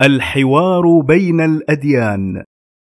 الحوار 0.00 1.00
بين 1.00 1.40
الأديان. 1.40 2.44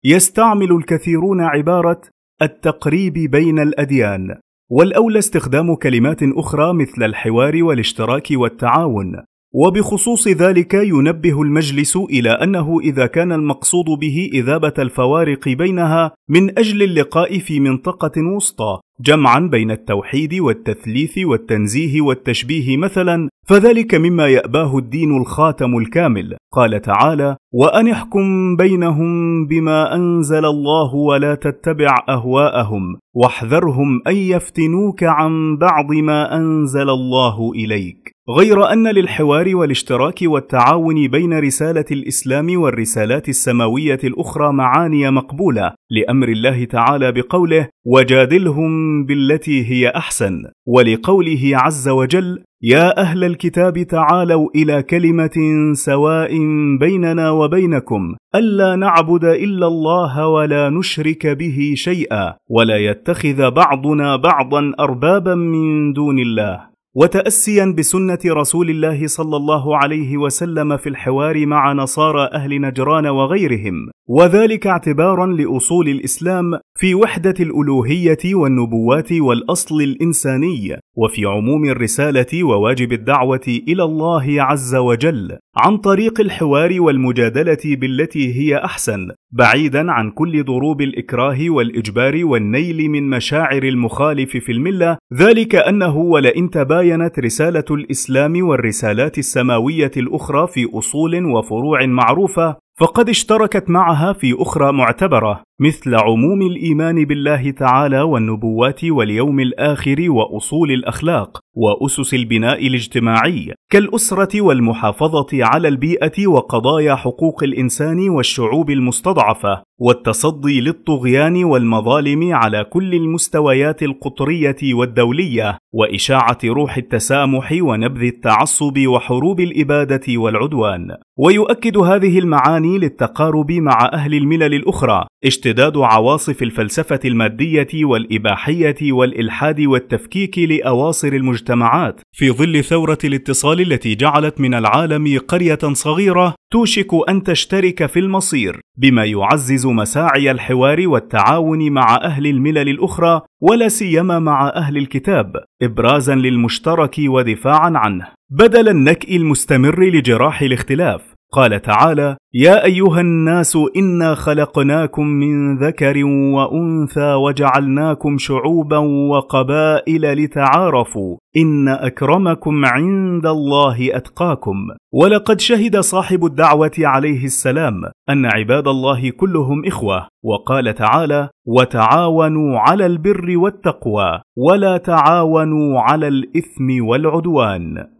يستعمل 0.05 0.73
الكثيرون 0.73 1.41
عبارة 1.41 2.01
التقريب 2.43 3.13
بين 3.13 3.59
الأديان 3.59 4.37
والأولى 4.71 5.19
استخدام 5.19 5.75
كلمات 5.75 6.23
أخرى 6.23 6.73
مثل 6.73 7.03
الحوار 7.03 7.65
والاشتراك 7.65 8.29
والتعاون. 8.31 9.25
وبخصوص 9.57 10.29
ذلك 10.29 10.75
ينبه 10.75 11.43
المجلس 11.43 11.97
إلى 11.97 12.31
أنه 12.31 12.81
إذا 12.81 13.07
كان 13.07 13.33
المقصود 13.33 13.85
به 14.01 14.31
إذابة 14.33 14.73
الفوارق 14.79 15.49
بينها 15.49 16.13
من 16.29 16.59
أجل 16.59 16.83
اللقاء 16.83 17.39
في 17.39 17.61
منطقة 17.61 18.13
وسطى 18.37 18.79
جمعا 19.01 19.41
بين 19.41 19.71
التوحيد 19.71 20.35
والتثليث 20.35 21.19
والتنزيه 21.19 22.01
والتشبيه 22.01 22.77
مثلا 22.77 23.29
فذلك 23.47 23.95
مما 23.95 24.27
يأباه 24.27 24.79
الدين 24.79 25.17
الخاتم 25.17 25.79
الكامل. 25.79 26.37
قال 26.53 26.83
تعالى 26.83 27.37
وأن 27.53 27.89
احكم 27.89 28.57
بينهم 28.57 29.47
بما 29.47 29.95
أنزل 29.95 30.45
الله 30.45 30.95
ولا 30.95 31.35
تتبع 31.35 32.05
أهواءهم 32.09 32.97
واحذرهم 33.15 34.03
أن 34.07 34.17
يفتنوك 34.17 35.03
عن 35.03 35.57
بعض 35.57 35.93
ما 35.93 36.37
أنزل 36.37 36.91
الله 36.91 37.53
إليك. 37.55 38.06
غير 38.31 38.73
أن 38.73 38.89
للحوار 38.89 39.57
والاشتراك 39.57 40.19
والتعاون 40.23 41.09
بين 41.09 41.39
رسالة 41.39 41.85
الإسلام 41.91 42.61
والرسالات 42.61 43.29
السماوية 43.29 43.99
الأخرى 44.05 44.53
معاني 44.53 45.11
مقبولة 45.11 45.73
لأمر 45.91 46.29
الله 46.29 46.65
تعالى 46.65 47.13
بقوله 47.13 47.69
وجادلهم 47.85 49.05
بالتي 49.05 49.71
هي 49.71 49.89
أحسن 49.89 50.43
ولقوله 50.67 51.51
عز 51.55 51.89
وجل 51.89 52.43
يا 52.63 53.01
أهل 53.01 53.25
الكتاب 53.25 53.83
تعالوا 53.83 54.49
إلى 54.55 54.83
كلمة 54.83 55.37
سواء 55.73 56.39
بيننا 56.81 57.31
وبينكم 57.31 58.15
ألا 58.35 58.77
نعبد 58.77 59.25
إلا 59.25 59.67
الله 59.67 60.29
ولا 60.29 60.71
نشرك 60.71 61.27
به 61.27 61.73
شيئا 61.77 62.35
ولا 62.51 62.77
يتخذ 62.77 63.51
بعضنا 63.51 64.17
بعضا 64.17 64.73
أربابا 64.81 65.35
من 65.35 65.93
دون 65.93 66.19
الله 66.19 66.76
وتأسيا 66.99 67.75
بسنة 67.79 68.19
رسول 68.27 68.71
الله 68.71 69.07
صلى 69.07 69.37
الله 69.37 69.77
عليه 69.77 70.17
وسلم 70.17 70.77
في 70.77 70.89
الحوار 70.89 71.47
مع 71.47 71.73
نصارى 71.73 72.29
أهل 72.33 72.61
نجران 72.61 73.07
وغيرهم 73.07 73.91
وذلك 74.09 74.67
اعتبارا 74.67 75.27
لأصول 75.27 75.89
الإسلام 75.89 76.59
في 76.79 76.95
وحدة 76.95 77.35
الألوهية 77.41 78.35
والنبوات 78.35 79.13
والأصل 79.13 79.81
الإنساني 79.81 80.79
وفي 80.97 81.27
عموم 81.27 81.65
الرسالة 81.65 82.45
وواجب 82.45 82.93
الدعوة 82.93 83.61
إلى 83.69 83.85
الله 83.85 84.43
عز 84.43 84.75
وجل 84.75 85.39
عن 85.57 85.77
طريق 85.77 86.21
الحوار 86.21 86.81
والمجادلة 86.81 87.59
بالتي 87.65 88.35
هي 88.35 88.57
أحسن 88.57 89.09
بعيدا 89.33 89.93
عن 89.93 90.11
كل 90.11 90.45
ضروب 90.45 90.81
الإكراه 90.81 91.51
والإجبار 91.51 92.25
والنيل 92.25 92.91
من 92.91 93.11
مشاعر 93.11 93.63
المخالف 93.63 94.37
في 94.37 94.53
الملة 94.53 94.99
ذلك 95.15 95.55
أنه 95.55 95.97
ولئن 95.97 96.51
تباينت 96.51 97.19
رسالة 97.19 97.65
الإسلام 97.71 98.47
والرسالات 98.49 99.19
السماوية 99.19 99.93
الأخرى 99.97 100.47
في 100.47 100.69
أصول 100.75 101.25
وفروع 101.25 101.87
معروفة 101.87 102.57
فقد 102.81 103.09
اشتركت 103.09 103.71
معها 103.71 104.13
في 104.13 104.35
أخرى 104.39 104.73
معتبرة. 104.73 105.46
مثل 105.61 105.95
عموم 105.95 106.43
الإيمان 106.43 107.05
بالله 107.05 107.51
تعالى 107.51 108.03
والنبوات 108.03 108.85
واليوم 108.85 109.41
الآخر 109.41 110.11
وأصول 110.11 110.71
الأخلاق 110.73 111.39
وأسس 111.55 112.15
البناء 112.15 112.67
الاجتماعي 112.67 113.55
كالأسرة 113.71 114.41
والمحافظة 114.41 115.27
على 115.33 115.69
البيئة 115.69 116.27
وقضايا 116.27 116.95
حقوق 116.95 117.43
الإنسان 117.43 118.09
والشعوب 118.09 118.71
المستضعفة 118.71 119.63
والتصدي 119.81 120.61
للطغيان 120.61 121.45
والمظالم 121.45 122.35
على 122.35 122.65
كل 122.65 122.95
المستويات 122.95 123.83
القطرية 123.83 124.57
والدولية 124.75 125.59
وإشاعة 125.75 126.39
روح 126.45 126.77
التسامح 126.77 127.55
ونبذ 127.61 128.03
التعصب 128.03 128.79
وحروب 128.87 129.41
الإبادة 129.41 130.03
والعدوان. 130.09 130.97
ويؤكد 131.19 131.77
هذه 131.77 132.19
المعاني 132.19 132.79
للتقارب 132.79 133.53
مع 133.53 133.91
أهل 133.93 134.15
الملل 134.15 134.55
الأخرى 134.55 135.07
اشتداد 135.27 135.77
عواصف 135.77 136.43
الفلسفة 136.43 137.01
المادية 137.05 137.69
والإباحية 137.75 138.93
والإلحاد 138.93 139.61
والتفكيك 139.61 140.39
لأواصر 140.39 141.09
المجتمعات. 141.09 142.01
في 142.13 142.31
ظل 142.31 142.65
ثورة 142.65 142.99
الاتصال 143.05 143.61
التي 143.61 143.95
جعلت 143.95 144.41
من 144.41 144.55
العالم 144.55 145.19
قرية 145.29 145.59
صغيرة 145.73 146.35
توشك 146.53 146.89
أن 147.09 147.23
تشترك 147.23 147.87
في 147.87 147.99
المصير 147.99 148.61
بما 148.77 149.05
يعزز 149.05 149.67
مساعي 149.67 150.31
الحوار 150.31 150.89
والتعاون 150.89 151.71
مع 151.71 151.97
أهل 152.03 152.27
الملل 152.27 152.69
الأخرى 152.69 153.21
ولا 153.43 153.69
سيما 153.69 154.19
مع 154.19 154.49
أهل 154.49 154.77
الكتاب 154.77 155.33
ابرازا 155.63 156.15
للمشترك 156.15 156.95
ودفاعا 156.99 157.73
عنه. 157.75 158.09
بدل 158.31 158.69
النكء 158.69 159.17
المستمر 159.17 159.85
لجراح 159.85 160.43
الاختلاف 160.43 161.16
قال 161.33 161.63
تعالى 161.63 162.17
يا 162.35 162.65
أيها 162.65 163.01
الناس 163.01 163.59
إنا 163.77 164.15
خلقناكم 164.15 165.07
من 165.07 165.59
ذكر 165.59 166.05
وأنثى 166.07 167.15
وجعلناكم 167.15 168.19
شعوبا 168.19 168.79
وقبائل 169.11 170.13
لتعارفوا 170.13 171.17
إن 171.37 171.69
أكرمكم 171.69 172.65
عند 172.65 173.27
الله 173.27 173.97
أتقاكم. 173.97 174.57
ولقد 174.93 175.41
شهد 175.41 175.77
صاحب 175.77 176.25
الدعوة 176.25 176.73
عليه 176.79 177.25
السلام 177.25 177.85
أن 178.11 178.27
عباد 178.27 178.69
الله 178.69 179.11
كلهم 179.11 179.67
إخوة 179.67 180.09
وقال 180.25 180.75
تعالى 180.75 181.29
وتعاونوا 181.47 182.59
على 182.59 182.87
البر 182.87 183.39
والتقوى 183.39 184.21
ولا 184.37 184.77
تعاونوا 184.77 185.81
على 185.81 186.09
الإثم 186.09 186.87
والعدوان. 186.87 187.96